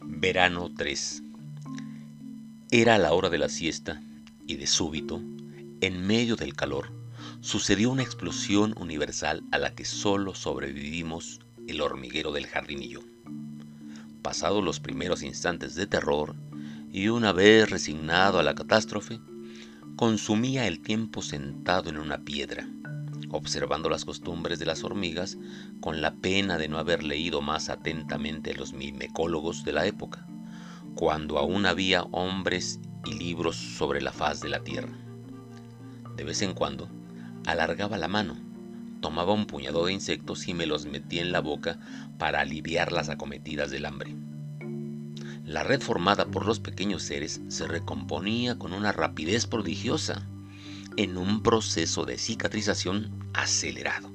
[0.00, 1.22] Verano 3.
[2.70, 4.00] Era la hora de la siesta
[4.46, 5.20] y de súbito,
[5.80, 6.92] en medio del calor,
[7.40, 12.46] sucedió una explosión universal a la que solo sobrevivimos el hormiguero del
[12.80, 13.00] yo.
[14.22, 16.34] Pasados los primeros instantes de terror,
[16.92, 19.18] y una vez resignado a la catástrofe,
[19.96, 22.68] consumía el tiempo sentado en una piedra,
[23.32, 25.38] observando las costumbres de las hormigas
[25.80, 30.26] con la pena de no haber leído más atentamente los mimecólogos de la época,
[30.94, 34.92] cuando aún había hombres y libros sobre la faz de la tierra.
[36.16, 36.88] De vez en cuando,
[37.46, 38.36] alargaba la mano,
[39.00, 41.78] tomaba un puñado de insectos y me los metía en la boca
[42.18, 44.14] para aliviar las acometidas del hambre.
[45.44, 50.28] La red formada por los pequeños seres se recomponía con una rapidez prodigiosa,
[50.96, 54.10] en un proceso de cicatrización acelerado.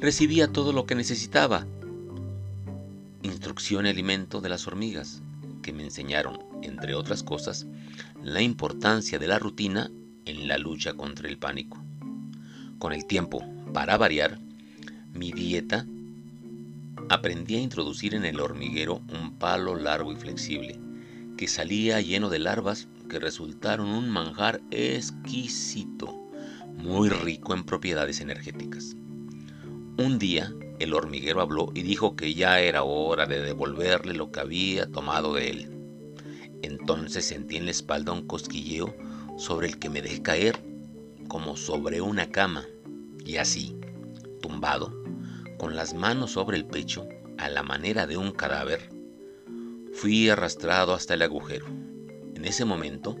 [0.00, 1.66] Recibía todo lo que necesitaba.
[3.22, 5.22] Instrucción y alimento de las hormigas,
[5.62, 7.66] que me enseñaron, entre otras cosas,
[8.22, 9.90] la importancia de la rutina
[10.24, 11.78] en la lucha contra el pánico.
[12.78, 14.40] Con el tiempo, para variar,
[15.12, 15.86] mi dieta
[17.08, 20.78] aprendí a introducir en el hormiguero un palo largo y flexible,
[21.42, 26.16] que salía lleno de larvas que resultaron un manjar exquisito,
[26.76, 28.94] muy rico en propiedades energéticas.
[29.98, 34.38] Un día el hormiguero habló y dijo que ya era hora de devolverle lo que
[34.38, 35.70] había tomado de él.
[36.62, 38.94] Entonces sentí en la espalda un cosquilleo
[39.36, 40.62] sobre el que me dejé caer
[41.26, 42.66] como sobre una cama
[43.26, 43.76] y así,
[44.40, 44.96] tumbado,
[45.58, 49.01] con las manos sobre el pecho, a la manera de un cadáver,
[49.92, 51.66] fui arrastrado hasta el agujero.
[52.34, 53.16] En ese momento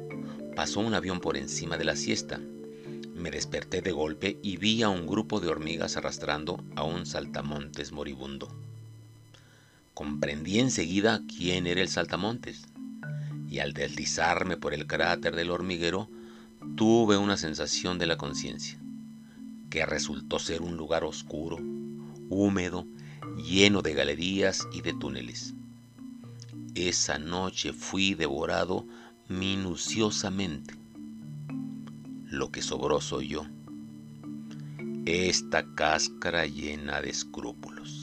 [0.56, 2.40] pasó un avión por encima de la siesta.
[3.14, 7.92] Me desperté de golpe y vi a un grupo de hormigas arrastrando a un saltamontes
[7.92, 8.48] moribundo.
[9.94, 12.64] Comprendí enseguida quién era el saltamontes,
[13.48, 16.08] y al deslizarme por el cráter del hormiguero,
[16.74, 18.80] tuve una sensación de la conciencia,
[19.68, 21.58] que resultó ser un lugar oscuro,
[22.30, 22.86] húmedo,
[23.36, 25.54] lleno de galerías y de túneles.
[26.74, 28.86] Esa noche fui devorado
[29.28, 30.74] minuciosamente.
[32.30, 33.44] Lo que sobró soy yo,
[35.04, 38.01] esta cáscara llena de escrúpulos.